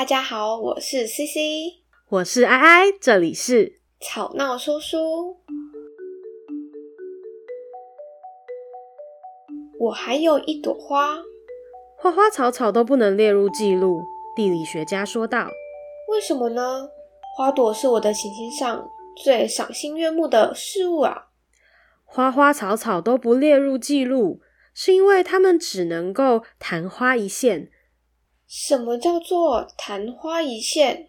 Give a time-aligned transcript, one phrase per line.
[0.00, 5.36] 大家好，我是 CC，我是爱爱，这里是吵闹叔叔。
[9.78, 11.18] 我还有一朵花，
[11.98, 14.00] 花花草草都不能列入记录。
[14.34, 15.50] 地理学家说道
[16.10, 16.88] ：“为什么呢？
[17.36, 18.88] 花朵是我的行星上
[19.22, 21.26] 最赏心悦目的事物啊！
[22.06, 24.40] 花花草草都不列入记录，
[24.72, 27.70] 是因为它们只能够昙花一现。”
[28.52, 31.06] 什么叫做昙花一现？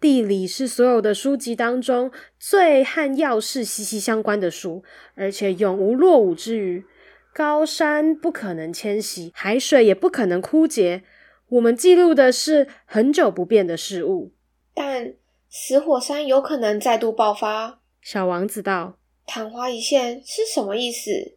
[0.00, 4.82] 地理是所有的书籍当中最和要事息息相关的书，
[5.14, 6.84] 而且永无落伍之余。
[7.32, 11.04] 高山不可能迁徙，海水也不可能枯竭。
[11.50, 14.32] 我们记录的是很久不变的事物。
[14.74, 15.14] 但
[15.48, 17.78] 死火山有可能再度爆发。
[18.02, 21.36] 小王子道：“昙花一现是什么意思？”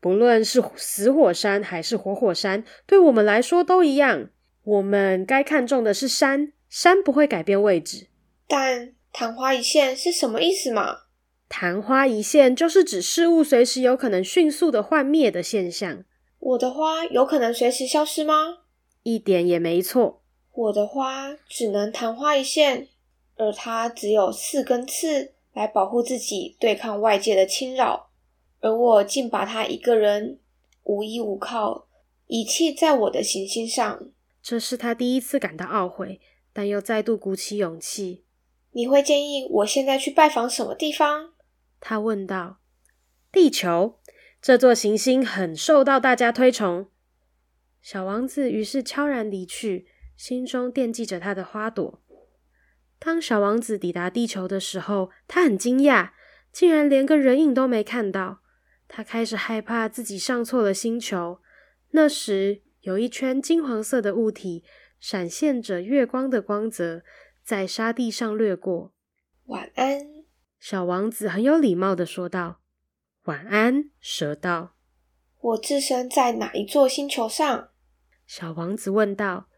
[0.00, 4.30] 不论是死火山还是活火山，对我们来说都一样。
[4.64, 8.08] 我们该看重的是山，山不会改变位置。
[8.48, 11.00] 但昙花一现是什么意思嘛？
[11.48, 16.04] 昙花一现就是指事物随时有可能迅速的幻灭的现象。
[16.38, 18.58] 我的花有可能随时消失吗？
[19.02, 20.22] 一点也没错。
[20.52, 22.88] 我的花只能昙花一现，
[23.36, 28.08] 而它只有四根刺来保护自己，对抗外界的侵扰，
[28.60, 30.38] 而我竟把它一个人
[30.84, 31.86] 无依无靠
[32.26, 34.08] 遗弃在我的行星上。
[34.44, 36.20] 这是他第一次感到懊悔，
[36.52, 38.26] 但又再度鼓起勇气。
[38.72, 41.32] 你会建议我现在去拜访什么地方？
[41.80, 42.60] 他问道。
[43.32, 44.00] 地球，
[44.42, 46.90] 这座行星很受到大家推崇。
[47.80, 52.02] 小王子于是悄然离去，心中惦记着他的花朵。
[52.98, 56.10] 当小王子抵达地球的时候，他很惊讶，
[56.52, 58.42] 竟然连个人影都没看到。
[58.86, 61.40] 他开始害怕自己上错了星球。
[61.92, 64.62] 那时，有一圈金黄色的物体，
[65.00, 67.02] 闪现着月光的光泽，
[67.42, 68.92] 在沙地上掠过。
[69.46, 70.06] 晚安，
[70.60, 72.60] 小王子很有礼貌的说道。
[73.24, 74.76] 晚安，蛇道。
[75.40, 77.70] 我置身在哪一座星球上？
[78.26, 79.48] 小王子问道。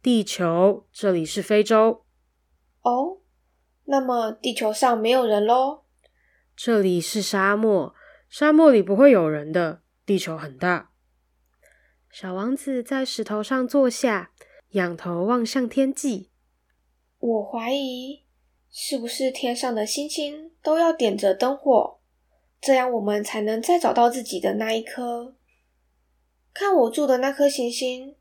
[0.00, 2.06] 地球，这里是非洲。
[2.80, 3.18] 哦，
[3.84, 5.84] 那么地球上没有人喽？
[6.56, 7.94] 这里是沙漠，
[8.30, 9.82] 沙漠里不会有人的。
[10.06, 10.91] 地球很大。
[12.12, 14.32] 小王子在石头上坐下，
[14.72, 16.28] 仰头望向天际。
[17.18, 18.20] 我怀疑，
[18.70, 21.98] 是不是天上的星星都要点着灯火，
[22.60, 25.34] 这样我们才能再找到自己的那一颗？
[26.52, 28.14] 看我住的那颗行星，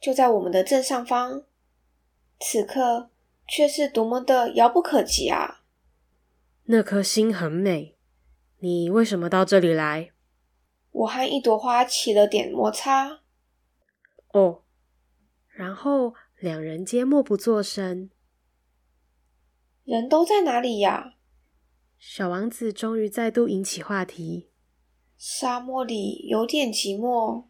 [0.00, 1.44] 就在我们的正上方，
[2.40, 3.10] 此刻
[3.46, 5.62] 却是多么的遥不可及啊！
[6.64, 7.94] 那颗星很美，
[8.58, 10.10] 你为什么到这里来？
[10.90, 13.19] 我和一朵花起了点摩擦。
[14.32, 14.62] 哦，
[15.48, 18.10] 然后两人皆默不作声。
[19.84, 21.14] 人都在哪里呀？
[21.98, 24.50] 小王子终于再度引起话题。
[25.18, 27.46] 沙漠里有点寂寞，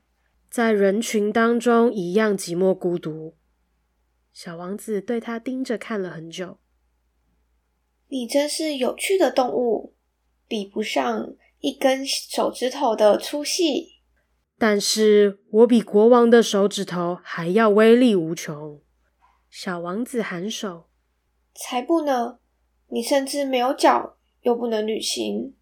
[0.50, 3.36] 在人群当中一样寂寞孤独。
[4.32, 6.58] 小王子对他盯着看了很久。
[8.08, 9.94] 你真是有趣的动物，
[10.48, 11.36] 比不上。
[11.60, 13.99] 一根手指头的粗细，
[14.60, 18.82] 但是我比国王的手指头还要威力无穷。
[19.48, 20.90] 小王子颔首，
[21.54, 22.40] 才不呢！
[22.88, 25.56] 你甚至没有脚，又不能旅行。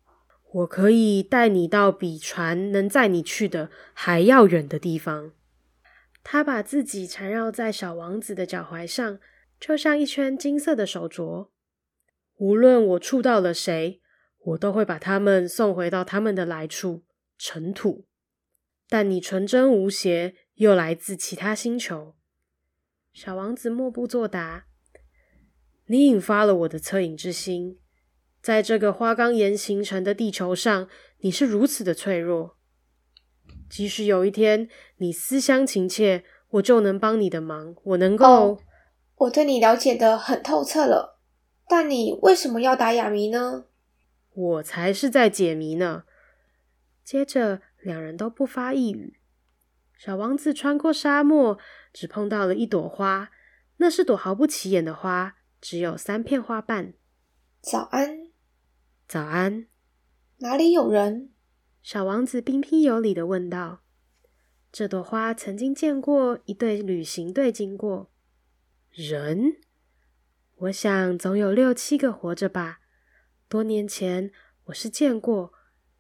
[0.51, 5.31] 我可以带你到比船能载你去的还要远的地方。
[6.25, 9.21] 他把自己缠绕在小王子的脚踝上，
[9.61, 11.51] 就像一圈金色的手镯。
[12.39, 14.01] 无论我触到了谁。
[14.41, 17.05] 我都会把他们送回到他们的来处——
[17.39, 18.07] 尘土。
[18.89, 22.15] 但你纯真无邪，又来自其他星球。
[23.13, 24.67] 小王子默不作答。
[25.87, 27.79] 你引发了我的恻隐之心。
[28.41, 30.89] 在这个花岗岩形成的地球上，
[31.19, 32.57] 你是如此的脆弱。
[33.69, 37.75] 即使有一天你思乡情切，我就能帮你的忙。
[37.83, 38.59] 我能够，oh,
[39.17, 41.19] 我对你了解的很透彻了。
[41.69, 43.67] 但你为什么要打哑谜呢？
[44.33, 46.05] 我才是在解谜呢。
[47.05, 49.19] 接着，两人都不发一语。
[49.97, 51.59] 小王子穿过沙漠，
[51.91, 53.31] 只碰到了一朵花，
[53.79, 56.93] 那是朵毫不起眼的花，只有三片花瓣。
[57.63, 58.29] 早安，
[59.09, 59.69] 早安。
[60.41, 61.31] 哪里有人？
[61.83, 63.81] 小王子彬彬有礼的问道。
[64.71, 68.13] 这朵花曾经见过一对旅行队经过。
[68.91, 69.57] 人？
[70.57, 72.81] 我想总有六七个活着吧。
[73.49, 74.31] 多年前，
[74.65, 75.55] 我是见过，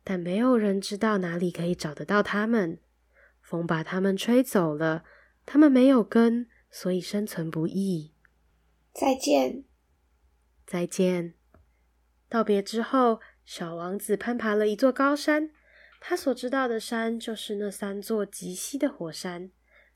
[0.08, 2.78] 但没有人知道哪里可以找得到他们。
[3.42, 5.04] 风把他们吹走了，
[5.44, 8.14] 他们没有根，所以生存不易。
[8.94, 9.64] 再见，
[10.66, 11.34] 再见。
[12.26, 15.50] 道别之后，小王子攀爬了一座高山。
[16.00, 19.50] 他所知道的山就是那三座极西的火山。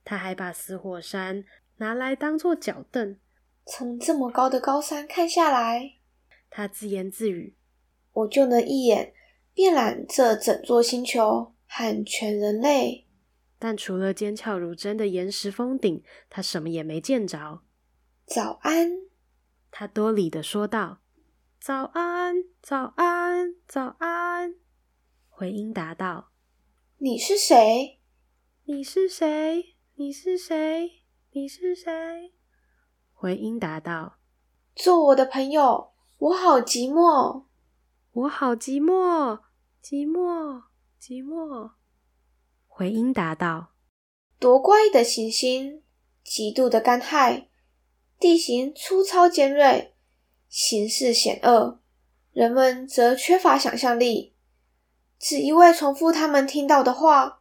[0.05, 1.47] 他还把死火山
[1.79, 3.19] 拿来当做脚凳。
[3.64, 5.94] 从这么高的高山看下来，
[6.50, 7.56] 他自言自语
[8.12, 9.14] ：“我就能一眼
[9.54, 13.06] 遍览这整座星球和全人类。”
[13.58, 17.60] 但除了尖峭如针的岩石峰顶，他什么也没见着。
[18.26, 18.90] 早安，
[19.70, 20.99] 他多礼的说道
[21.60, 24.56] ：“早安，早安，早安。”
[25.31, 26.32] 回音答道
[26.99, 28.00] ：“你是谁？
[28.64, 29.76] 你是谁？
[29.94, 31.02] 你是谁？
[31.31, 32.32] 你是谁？”
[33.14, 34.19] 回音答道
[34.75, 37.44] ：“做我的朋友，我好寂寞，
[38.14, 39.41] 我好寂寞，
[39.82, 40.64] 寂寞，
[41.00, 41.70] 寂寞。”
[42.69, 43.73] 回音答道
[44.38, 45.82] ：“多怪的行星，
[46.23, 47.47] 极度的干旱，
[48.19, 49.94] 地形粗糙尖锐，
[50.49, 51.81] 形势险恶，
[52.32, 54.37] 人们则缺乏想象力，
[55.19, 57.41] 只一味重复他们听到的话。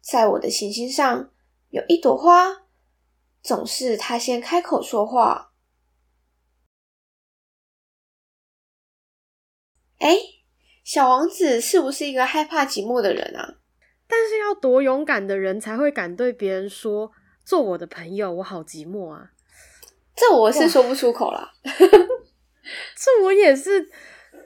[0.00, 1.30] 在我的行星上，
[1.68, 2.62] 有一朵花。”
[3.42, 5.49] 总是他先开口说话。
[10.00, 10.16] 哎，
[10.84, 13.54] 小王子是不是一个害怕寂寞的人啊？
[14.06, 17.12] 但是要多勇敢的人才会敢对别人说
[17.46, 19.30] ：“做我的朋友，我好寂寞啊！”
[20.16, 21.52] 这我是说不出口啦。
[21.62, 23.88] 这我也是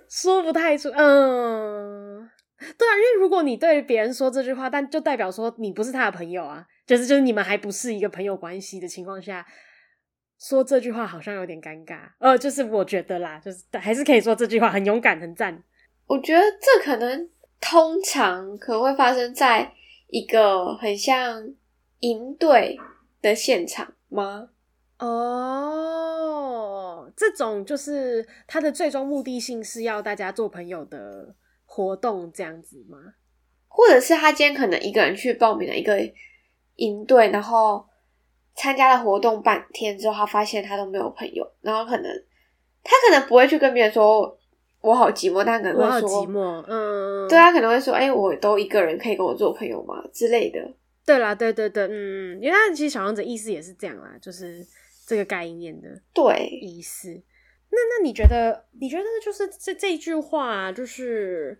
[0.08, 0.88] 说不太出。
[0.90, 2.30] 嗯，
[2.76, 6.66] 对啊，因为如果你对别人说这句话，但就代表说你不是他的朋友啊。
[6.86, 9.46] 就是就是你们还不是一个朋友关系的情况下，
[10.46, 11.98] 说这句话好像有点尴尬。
[12.18, 15.62] 呃，就是我觉得啦，就是还是可以说这句话很勇敢、很赞。
[16.06, 19.72] 我觉得这可能通常可能会发生在
[20.08, 21.54] 一个很像
[22.00, 22.78] 营队
[23.22, 24.50] 的现场吗？
[24.98, 26.20] 哦，
[27.16, 32.98] 这种就是他的最终目的性是要大家做朋友的活动这样子吗？
[33.66, 35.98] 或者是他今天可能一个人去报名了一个。
[36.76, 37.86] 营队，然后
[38.54, 42.24] 参加了活动半天之后，他发现他都没有朋友，然后可能
[42.82, 44.38] 他可能不会去跟别人说
[44.80, 50.02] 我好寂寞，但可能会说好寂寞，嗯，对，他可能会说，哎、欸，我都一个人，可以跟我做朋友吗？
[50.12, 50.60] 之类的。
[51.04, 54.66] 对啦，对对对，嗯，因为他其实小王子意思也是这样啦，就是
[55.06, 57.08] 这个概念的对意思。
[57.70, 58.64] 那那你觉得？
[58.80, 61.58] 你觉得就是这这一句话就是？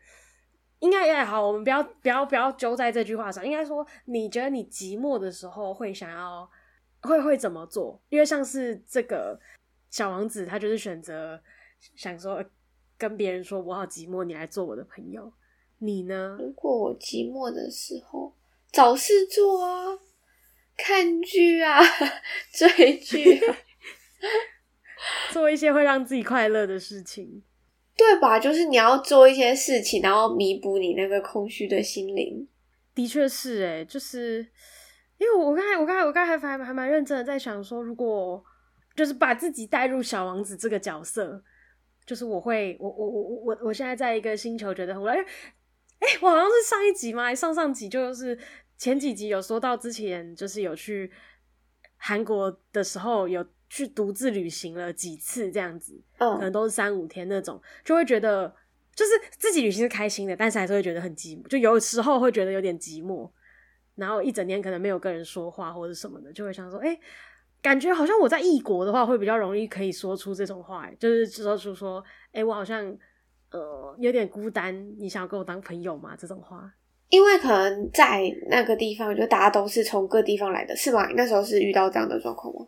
[0.81, 3.43] 应该也好，我们不要不要不要揪在这句话上。
[3.47, 6.47] 应该说，你觉得你寂寞的时候会想要
[7.05, 8.01] 会会怎么做？
[8.09, 9.39] 因为像是这个
[9.91, 11.41] 小王子，他就是选择
[11.97, 12.45] 想说
[12.99, 15.33] 跟别人说我好寂寞，你来做我的朋友。
[15.79, 16.37] 你呢？
[16.41, 18.35] 如果我寂寞的时候，
[18.73, 19.99] 找事做啊，
[20.77, 21.81] 看剧啊，
[22.53, 23.57] 追剧啊，
[25.31, 27.43] 做一些会让自己快乐的事情。
[27.97, 28.39] 对吧？
[28.41, 32.49] 就是你要做一些事情，然后弥补你那个空虚的心灵。
[32.95, 34.47] 的确是诶，就是
[35.25, 38.45] 因为我刚才，我刚才，我刚才还还蛮认真的在想说，如果
[38.95, 41.43] 就是把自己带入小王子这个角色，
[42.05, 45.15] 就是我会，我我我我我我现在在一个星球，觉得很无聊。
[45.15, 47.35] 哎，我好像是上一集吗？
[47.35, 48.39] 上上集就是
[48.77, 51.11] 前几集有说到，之前就是有去
[51.97, 53.45] 韩国的时候有。
[53.71, 58.55] 去独自旅行了几次，这样子，可能都是三五天那种，就会觉得
[58.95, 63.29] 就是自己旅行是开心的，但是还是会觉得很寂寞，就有时候会觉得有点寂寞，
[63.97, 66.99] 然后一整天可能没有跟人说话或者什么的，就会想说，哎，
[67.63, 72.85] 感觉好像我在异国的话会比较容易可以说出这种话，就是说出说，哎，我好像
[73.51, 76.17] 呃有点孤单，你想要跟我当朋友吗？
[76.17, 76.73] 这种话，
[77.09, 81.07] 因为可能在那个地方，就大家都是从各地方来的，是吗？
[81.17, 82.67] 那时候是遇到这样的状况吗？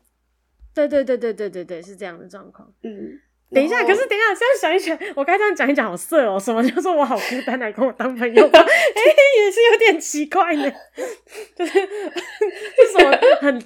[0.72, 2.70] 对对对对对对对，是这样的状况。
[2.82, 3.18] 嗯，
[3.54, 8.58] 等一下，可是等一下，这样想一想，我刚才这样讲一讲，好色哦，什么叫做我好孤单，来跟我当朋友吧？
[8.60, 9.00] 哎，
[9.44, 10.72] 也是有点奇怪呢，
[11.56, 13.64] 就是 是什么很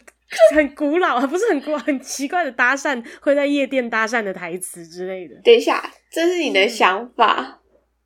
[0.54, 5.34] 很古老啊，不是很古老，很奇怪的搭讪，会在夜店搭讪的台词之类的。
[5.42, 7.36] 等一下，这是你的想法。
[7.38, 7.56] 嗯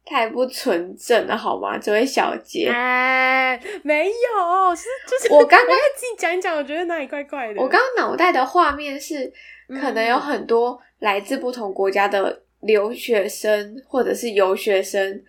[0.06, 1.78] 太不纯正了，好吗？
[1.78, 7.62] 这位小姐，哎，没有，是就是我刚刚自己讲一讲，我觉得哪里怪怪的。
[7.62, 9.32] 我刚刚脑袋的画面是，
[9.68, 15.22] 可能有很多来自不同国家的留学生或者是游学生，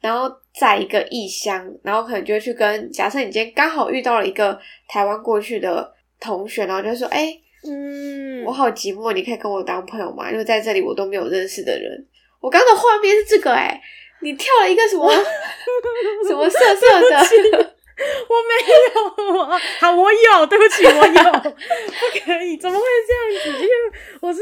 [0.00, 4.58] 然后在一个异乡，然后可能就会去跟，假设你今天刚好遇到了一个
[4.88, 10.30] 台湾过去的同学，然后就说，哎、欸，嗯，我好寂寞，你可以跟我当朋友吗？
[10.30, 12.06] 因为在这里我都没有认识的人。
[12.40, 13.82] 我刚刚的画面是这个、欸，哎。
[14.24, 15.10] 你跳了一个什么
[16.28, 17.71] 什么色色的？
[18.28, 19.44] 我没有，
[19.80, 23.62] 好，我有，对不起，我有， 不可以，怎么会这样子？
[23.62, 23.74] 因为
[24.22, 24.40] 我是，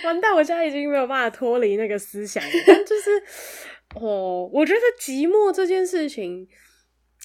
[0.04, 2.42] 完蛋，我现在已经没有办法脱离那个思想。
[2.44, 3.22] 就是，
[3.94, 6.46] 哦，我觉得寂寞这件事情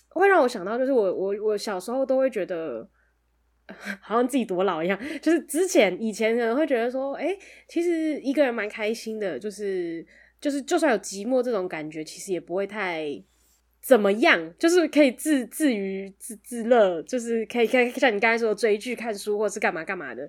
[0.09, 2.87] 会让我想到，就是我我我小时候都会觉得，
[4.01, 4.97] 好像自己多老一样。
[5.21, 10.05] 就是之前以前可能会觉得说，哎、其实一个人蛮开心的，就是
[10.39, 13.21] 就是就算有寂寞这种感觉，其实也不会太。
[13.83, 14.53] 怎么样？
[14.57, 20.23] 就是可以自自娱自自乐，就是可以可以像你刚才说追剧、看书，或者是干嘛干嘛的。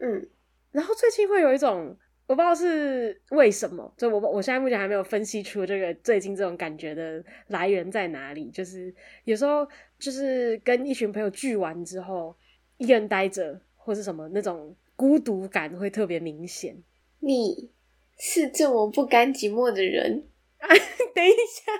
[0.00, 0.28] 嗯，
[0.72, 1.96] 然后最近会有一种，
[2.26, 8.50] 我不知道是为什么，就我我现在目前还没有分析出这个最近这种感觉的来源在哪里。
[8.50, 9.64] 就是有时候
[10.00, 12.36] 就是跟一群朋友聚完之后，
[12.78, 16.82] 一个人待着或是什么那种孤独感会特别明显。
[17.20, 17.70] 你
[18.18, 20.24] 是这么不甘寂寞的人？
[20.68, 20.78] 哎
[21.14, 21.72] 等一下。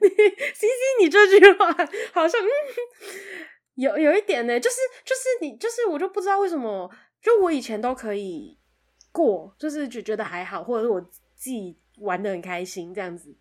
[0.00, 0.08] 你
[0.54, 1.72] C C，你这句话
[2.12, 2.48] 好像、嗯、
[3.76, 6.90] 有有一点呢，就是就是你就是我就不知道为什么，
[7.22, 8.58] 就我以前都可以
[9.12, 13.32] 过，就是就觉得还好，或者是我自己玩的很开心这样子，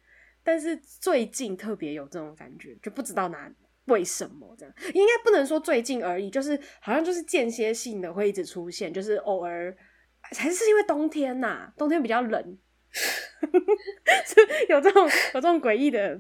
[0.43, 3.51] 但是最近特别有这种感觉，就不知道哪
[3.85, 9.75] 为什么这样，应该不能说最近而已，就是好像就是间歇性的会一直出现，就是偶尔，
[10.21, 12.57] 还是因为冬天呐、冬天比较冷。
[14.69, 15.03] 有这种
[15.33, 16.19] 有这种诡异的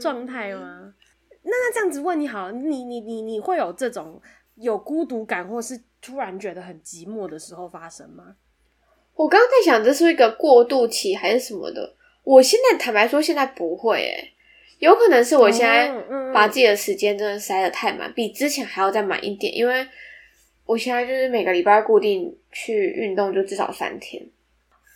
[0.00, 0.94] 状态吗？
[1.42, 4.20] 那那这样子问你好，你你你你会有这种
[4.56, 8.36] 有孤独感，或是突然觉得很寂寞的时候发生吗？
[9.14, 11.94] 我刚刚在想，这是一个过渡期还是什么的？
[12.22, 14.32] 我现在坦白说，现在不会诶，
[14.78, 15.92] 有可能是我现在
[16.32, 19.86] 把自己的时间真的塞得太满，比之前还要再满一点，因为
[20.64, 24.26] 我现在就是每个礼拜固定去运动，就至少三天。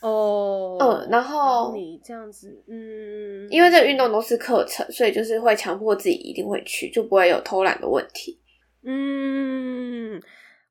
[0.01, 8.39] 哦，oh, 嗯，然后你这样子，嗯，因为这个运动都是课程，所以就是会强迫自己一定会去，就不会有偷懒的问题。
[8.85, 10.17] 嗯，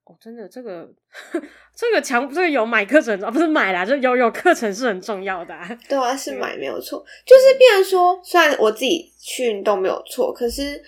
[0.06, 0.90] 哦，真的，这个
[1.76, 5.78] 这个强，这个有买课程啊，不是买啦，就有有课程是很重要的啊。
[5.90, 10.82] 对啊，是买没有错，就是变成说，虽然我自己去运动没有错，可是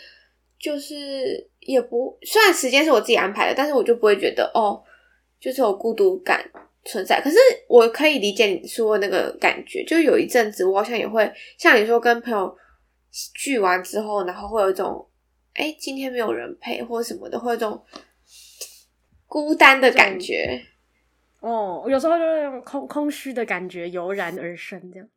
[0.58, 4.82] 就是也不，虽然时间是我自己安排的，但是我就不会觉得哦，
[5.42, 6.50] 就是有孤独感。
[6.90, 12.58] 存在，可是我可以理解你说的那个感觉，就有一阵子我好像也会像你说，跟朋友
[13.36, 15.08] 聚完之后，然后会有一种，
[15.54, 17.80] 哎、欸，今天没有人陪或者什么的，会有一种
[19.28, 20.60] 孤单的感觉。
[21.42, 25.08] 哦，有时候就是那种空空虚的感觉油然而生，这样。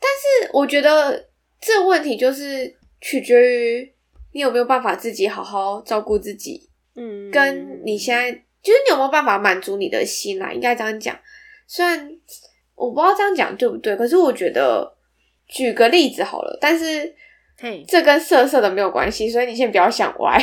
[0.00, 0.08] 但
[0.46, 1.28] 是我觉得
[1.60, 3.94] 这问题就是取决于
[4.32, 8.44] 你有没有办法自己好好照顾自己，嗯，跟你现在。
[8.62, 10.52] 就是你有没有办法满足你的心啦？
[10.52, 11.16] 应该这样讲。
[11.66, 12.10] 虽然
[12.74, 14.96] 我不知道这样讲对不对，可是我觉得
[15.46, 16.58] 举个例子好了。
[16.60, 17.14] 但是，
[17.58, 20.38] 嘿，这跟色色的没有关系，所以你先不要想歪。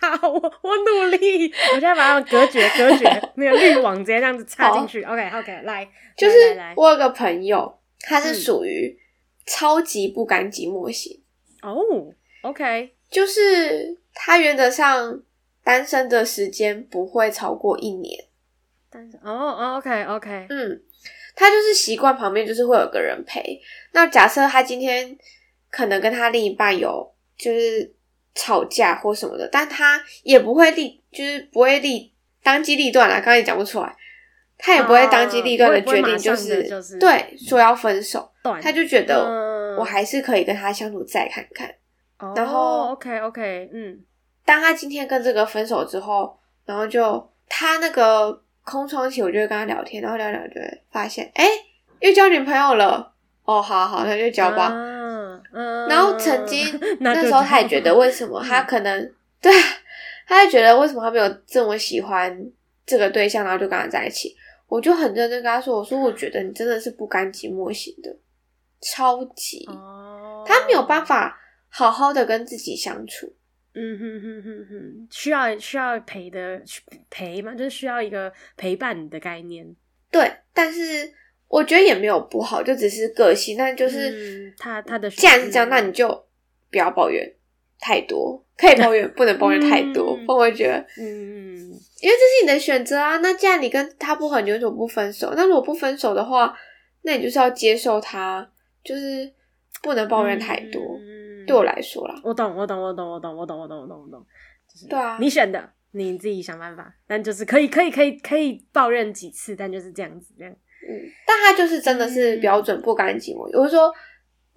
[0.00, 3.04] 好，我我努力，我现在把它隔绝隔绝，
[3.36, 5.02] 那个滤网直接这样子插进去。
[5.02, 8.98] OK OK，来，就是我有个朋友，他是属于
[9.46, 11.22] 超级不甘寂寞型。
[11.62, 15.22] 哦、嗯 oh,，OK，就是他原则上。
[15.66, 18.24] 单身的时间不会超过一年。
[18.88, 20.80] 单身哦哦，OK OK，嗯，
[21.34, 23.60] 他就是习惯旁边就是会有个人陪。
[23.90, 25.18] 那假设他今天
[25.68, 27.92] 可能跟他另一半有就是
[28.32, 33.16] 吵架或什么的，但他也不会立，就是不会立当机立断啦。
[33.16, 33.96] 刚才也讲不出来，
[34.56, 38.30] 他也不会当机立断的决定，就是、哦就是、对说要分手。
[38.44, 41.68] 断他就觉得我还是可以跟他相处再看看。
[42.20, 44.00] 哦、然后 OK OK，嗯。
[44.46, 51.46] 当他今天跟这个分手之后，然后就他那个空窗期，我就会跟他聊天，然后聊聊就会发现，哎，
[52.00, 53.12] 又交女朋友了。
[53.44, 54.72] 哦，好好，那就交吧。
[54.72, 55.88] 嗯嗯。
[55.88, 56.66] 然后曾经
[56.98, 59.52] 那，那时候他也觉得，为什么他可能、嗯、对，
[60.26, 62.36] 他也觉得为什么他没有这么喜欢
[62.84, 64.34] 这个对象，然后就跟他在一起。
[64.66, 68.12] 我就很认真跟他说，我说我觉得你真的是不甘寂寞型的，
[68.80, 71.38] 超级，哦、他没有办法
[71.68, 73.32] 好好的跟自己相处。
[73.78, 76.58] 嗯哼哼哼哼，需要需要陪的
[77.10, 79.66] 陪嘛，就是需要一个陪伴的概念。
[80.10, 81.12] 对，但是
[81.46, 83.58] 我觉得也没有不好，就只是个性。
[83.58, 86.08] 那就是、嗯、他他的，既然是这样，那你就
[86.70, 87.30] 不要抱怨
[87.78, 90.18] 太多，可以抱怨， 不能抱怨太多。
[90.26, 91.04] 我会觉得，嗯，
[92.00, 93.18] 因为这是你的选择啊。
[93.18, 95.34] 那既然你跟他不合，你为什么不分手？
[95.36, 96.56] 那如果不分手的话，
[97.02, 98.50] 那你就是要接受他，
[98.82, 99.30] 就是
[99.82, 100.80] 不能抱怨太多。
[100.98, 101.05] 嗯
[101.46, 104.26] 对我来说啦，我懂，我懂，我懂，我懂，我懂，我懂，我懂，我懂，
[104.68, 106.92] 就是对啊，你选的，你自己想办法。
[107.06, 110.52] 但就是可以，可以，可以，可以抱怨几次，但就是这样子，这样。
[110.52, 110.90] 嗯，
[111.26, 113.48] 但他就是真的是标准不甘寂寞。
[113.58, 113.92] 我是说，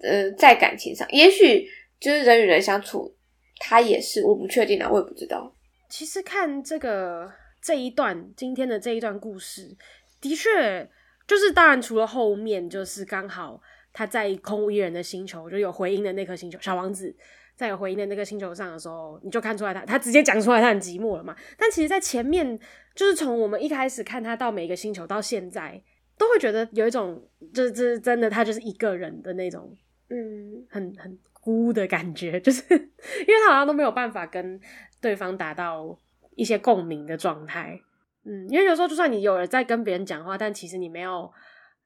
[0.02, 1.68] 呃，在感情上，也许
[2.00, 3.16] 就是人与人相处，
[3.60, 5.56] 他也是，我不确定啊，我也不知道。
[5.90, 7.32] 其实看这个
[7.62, 9.76] 这一段今天的这一段故事，
[10.22, 10.88] 的确
[11.26, 13.60] 就是当然除了后面就是刚好
[14.00, 17.14] 他在空无一人的星球，就有回音的那颗星球，小王子
[17.54, 21.36] 在有回音的那个星球上的时候，你就看出来他他直接讲出来他很寂寞了嘛。
[21.58, 22.58] 但其实，在前面
[22.96, 25.84] 就是从我们一开始看他到每一个星球到现在，
[26.18, 27.22] 都会觉得有一种
[27.54, 29.76] 就是这真的他就是一个人的那种。
[30.10, 34.58] 嗯，很很孤的感觉，就是 因为他好像都没有办法跟
[35.02, 36.00] 对方达到
[36.38, 37.78] 一些共鸣的状态。
[38.24, 41.30] 嗯，因为有时候就算你有人在跟别人讲话，但其实你没有，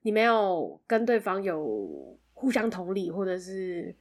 [0.03, 3.93] 你没有跟对方有互相同理，或者是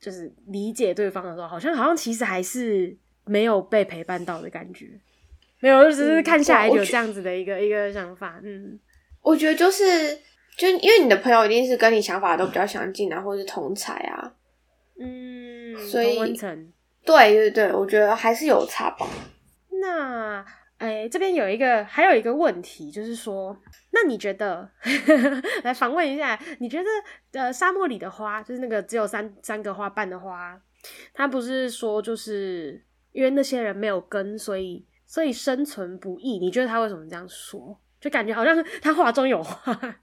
[0.00, 2.94] 就是理解对方的时候，好像好像其实还是
[3.24, 4.88] 没有被陪伴到的感觉。
[5.60, 8.40] 没有，就只是看下来就有这样子的一个、嗯、一个想法。
[8.42, 8.78] 嗯，
[9.22, 10.18] 我觉得就是。
[10.54, 14.34] 就因为你的朋友一定是跟你想法都比较相近啊，或者是同才啊，
[15.00, 16.18] 嗯，所以
[17.06, 19.08] 对对对，我觉得还是有差吧。
[19.80, 20.44] 那
[20.82, 23.56] 哎，这边有一个还有一个问题，就是说，
[23.92, 24.68] 那你觉得
[25.62, 30.60] 来访问一下，你觉得呃，沙漠里的花，就是那个只有三三个花瓣的花，
[31.14, 36.40] 它不是说就是因为那些人没有根，所以所以生存不易？
[36.40, 37.80] 你觉得他为什么这样说？
[38.00, 40.00] 就感觉好像是他话中有话。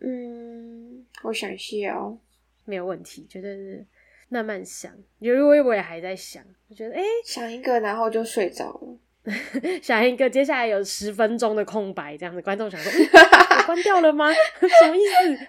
[0.00, 2.18] 嗯，我想笑，
[2.64, 3.86] 没有问题，觉得是
[4.28, 8.97] 慢慢想，因为我也还在想，我觉得哎，想一个然后就睡着了，
[9.82, 12.90] 想一个接下来有十分钟的空白，这样子观众想说，
[13.58, 14.32] 我关掉了吗？
[14.32, 15.00] 什么意
[15.36, 15.46] 思？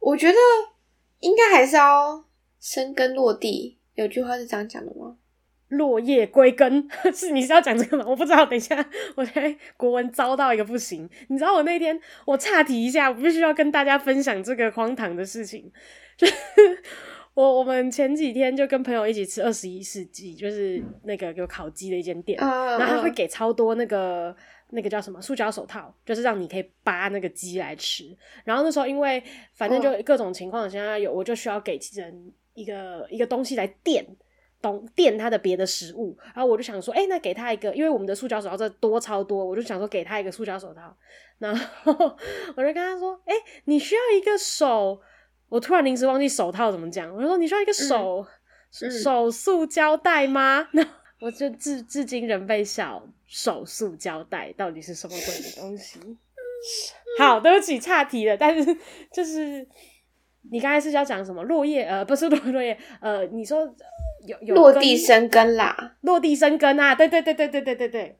[0.00, 0.36] 我觉得
[1.20, 2.24] 应该还是要
[2.60, 5.16] 生根落地，有句话是这样讲的吗？
[5.68, 8.04] 落叶归根，是你是要讲这个吗？
[8.08, 8.46] 我不知道。
[8.46, 11.06] 等一下，我在国文遭到一个不行。
[11.28, 15.70] 你知道我那天我岔题一下，我必须要跟大家分享这个荒唐的事情。
[16.16, 16.34] 就是
[17.38, 24.34] 我我们前几天就跟朋友一起吃二十一世纪，就是那个有烤鸡的一间店，然后他会给超多那个
[24.70, 28.04] 那个叫什么塑胶手套，就是让你可以扒那个鸡来吃。
[28.42, 29.22] 然后那时候因为
[29.52, 34.04] 反正就各种情况现在有，我就需要给人一个一个东西来垫。
[34.60, 40.92] 东垫他的别的食物，然后我就想说，哎、欸，那给他一个，因为我们的塑胶手套这多超多，我就想说给他一个塑胶手套。
[41.38, 41.92] 然后
[42.56, 45.00] 我就跟他说，哎、欸，你需要一个手，
[45.48, 48.26] 我突然临时忘记手套怎么讲，我就说你需要一个手、
[48.82, 50.68] 嗯、手塑胶袋吗？
[50.72, 50.88] 那、嗯、
[51.20, 55.98] 我就至至今仍被笑，手塑胶袋到底是什么鬼的东西？
[57.18, 58.76] 好，对不起，岔题了，但是
[59.12, 59.66] 就是。
[60.50, 61.82] 你刚才是要讲什么落叶？
[61.82, 63.60] 呃，不是落落叶，呃，你说
[64.24, 66.94] 有有落地生根啦，落地生根啊！
[66.94, 68.18] 对对对对对对对对，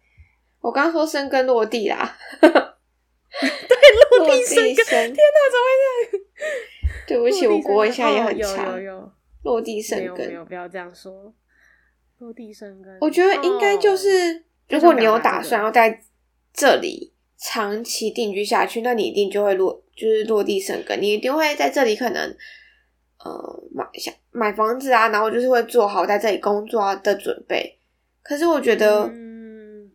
[0.61, 5.71] 我刚刚说生根落地啦， 对，落地生根，天哪，怎么会
[6.11, 6.25] 这样？
[7.09, 11.35] 对不起，我国文现在也很差，有有有，落地生根，没有，不要这样说，
[12.19, 16.01] 落地生根，我觉得应该就是，如果你有打算要在
[16.53, 19.83] 这里长期定居下去，那你一定就会落。
[19.99, 22.37] 就是落地生根，你一定会在这里可能，
[23.19, 27.77] 呃，买想买房子啊，然后就是会做好在这里工作的准备。
[28.23, 29.91] 可是我觉得，嗯，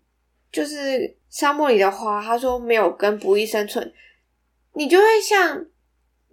[0.52, 3.94] 就是沙漠里的花，他说没有根不易生存，
[4.74, 5.66] 你就会像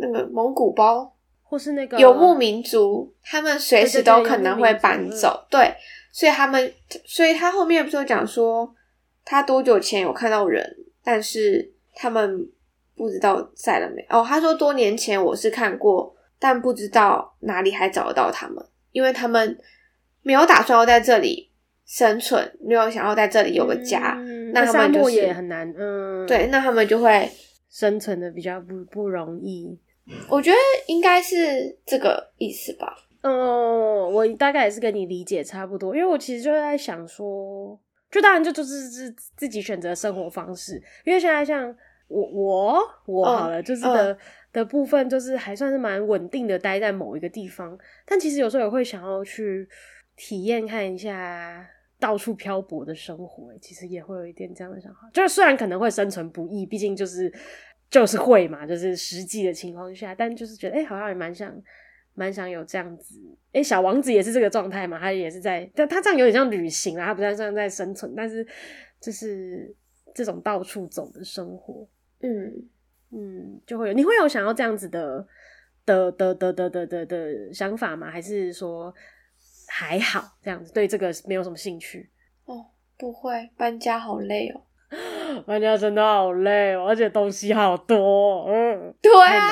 [0.01, 5.47] 那个蒙古包，或是那个游牧民族，他们随时都可能会搬走。
[5.51, 5.77] 对，对，对，
[6.13, 6.73] 所以他们，
[7.05, 8.75] 所以他后面不是有讲说，
[9.25, 12.49] 他多久前有看到人，但是他们。
[12.97, 14.05] 不知道在了没？
[14.11, 19.59] 哦，他说多年前我是看过，但不知道哪里还找得到他们，因为他们
[20.21, 21.51] 没有打算要在这里
[21.87, 27.27] 生存，没有想要在这里有个家，嗯、那他们就是也很难，嗯，对，那他们就会
[27.71, 29.81] 生存的比较不不容易。
[30.29, 32.96] 我觉得应该是这个意思吧。
[33.23, 37.79] 嗯，我大概也是跟你理解差不多，因为我其实就在想说，
[38.11, 41.75] 就当然就就是自自己选择生活方式，因为现在像。
[42.12, 44.18] 我我我好了，oh, 就是的、uh,
[44.53, 47.79] 的部分，就是还算是蛮稳定的，待在某一个地方。
[48.05, 49.68] 但其实有时候也会想要去
[50.16, 51.64] 体验看一下
[52.01, 55.09] 到处漂泊的生活，其实也会有一点这样的想法。
[55.12, 57.33] 就是虽然可能会生存不易，毕竟就是
[57.90, 61.53] 就是会嘛，就是实际的情况下，但就是觉得哎、欸，好像也蛮想
[62.14, 63.20] 蛮想有这样子。
[63.48, 68.46] 哎、欸，小王子也是这个状态嘛，他也是在，但他这样有点像旅行啊，他不太像在生存，但是
[69.00, 69.74] 就是
[70.14, 71.88] 这种到处走的生活。
[72.20, 72.68] 嗯
[73.11, 75.26] 嗯，就会有，你会有想要这样子的
[75.85, 78.09] 的的的的的的的想法吗？
[78.09, 78.94] 还是说
[79.66, 80.72] 还好这样子？
[80.72, 82.09] 对这个没有什么兴趣？
[82.44, 84.62] 哦，不会，搬家好累哦。
[85.46, 88.44] 搬家真的好累，而且东西好多。
[88.48, 89.50] 嗯，对啊，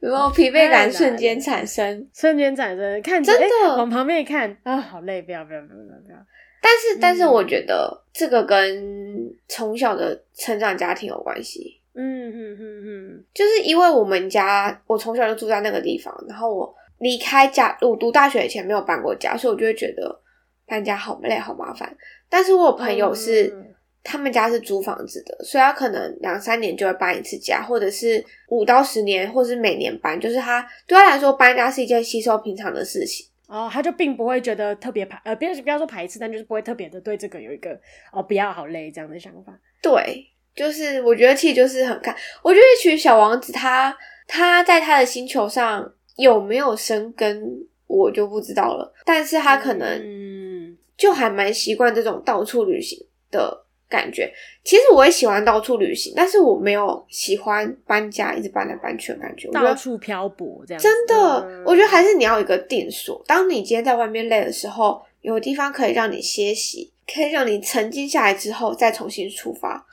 [0.00, 6.18] 然后疲惫感瞬间产生，瞬间产生，看真的、欸、往旁边一看啊，好累，不要不要不要不要不要。
[6.62, 11.80] 但是，但是，我觉得这个跟从小的成长家庭有关系。
[11.96, 20.20] 嗯嗯嗯嗯，就是因为我们家，我从小就住在那个地方，然后我离开家，我读大学以前没有搬过家，所以我就会觉得
[20.66, 21.94] 搬家好累，好麻烦。
[22.30, 23.73] 但是我有朋友是、嗯、
[24.04, 33.26] 他们家是租房子的，所以他可能两三年就会搬一次家，或者是五到十年，或者是每年搬，就是他对他来说搬家是一件稀松平常的事情。
[33.46, 37.70] 哦，他就并不会觉得特别排，呃，不要不要说排斥，但就是不会特别的对这个有一个
[38.12, 39.58] 哦，不要好累这样的想法。
[39.80, 47.42] 对，就是我觉得其实就是很看，我觉得其实小王子他他在他的星球上有没有生根，
[47.86, 48.92] 我就不知道了。
[49.06, 52.98] 但是他可能就还蛮习惯这种到处旅行
[53.30, 53.63] 的。
[53.94, 59.48] 感觉其实我也喜欢到处旅行，但是我没有喜欢搬家，一直搬来搬去的感觉。
[59.50, 61.14] 到处漂泊这样，真的，
[61.48, 63.22] 嗯、我觉得还是你要有一个定所。
[63.26, 69.86] 当你今天在外面累的时候，有地方可以让你歇息，可以让你沉静下来之后再重新出发。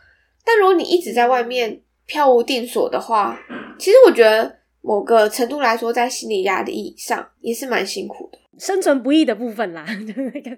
[0.44, 3.40] 但如果你一直在外面漂无定所的话，
[3.78, 8.38] 其实我觉得某个程度来说，在心理压力上也是蛮辛苦的。
[8.60, 10.56] 生存不易的部分啦， 就那个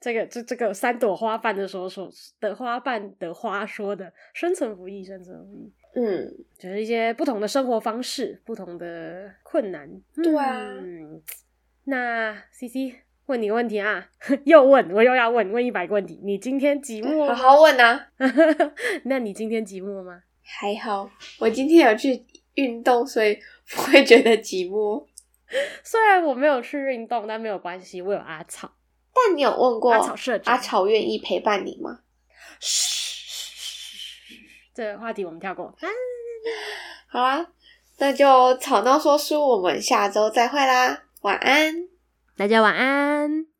[0.00, 2.10] 这个这这个三朵花瓣的说说
[2.40, 9.88] 的花瓣的花说的生存不易，生存不易，嗯，就是一些不同的生活方式，不同的困难，
[10.22, 10.58] 对啊。
[10.80, 11.22] 嗯，
[11.84, 12.94] 那 CC
[13.26, 14.06] 问你个问题啊，
[14.44, 17.32] 又问我又要问问一百个问题，你今天寂寞吗？
[17.34, 18.08] 好好问啊。
[19.04, 20.20] 那你今天寂寞吗？
[20.42, 21.08] 还好，
[21.38, 22.22] 我今天有去
[22.54, 23.38] 运动，所以
[23.70, 25.06] 不 会觉得寂寞。
[25.82, 28.72] 虽然我没有去运动，但没有关系，我有阿草。
[29.14, 32.00] 但你有问过阿草社长，阿草愿意陪伴你吗？
[32.60, 34.34] 嘘，
[34.74, 35.74] 这个话题我们跳过。
[37.08, 37.46] 好啦，
[37.98, 41.88] 那就吵闹说书，我们下周再会啦，晚安，
[42.36, 43.55] 大家晚安。